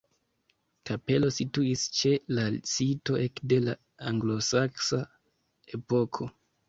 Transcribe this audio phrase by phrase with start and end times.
[0.89, 3.77] Kapelo situis ĉe la sito ekde la
[4.13, 5.03] anglosaksa
[5.81, 6.31] epoko.